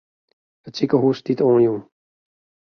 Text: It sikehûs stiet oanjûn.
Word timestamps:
It 0.67 0.75
sikehûs 0.77 1.17
stiet 1.19 1.39
oanjûn. 1.47 1.81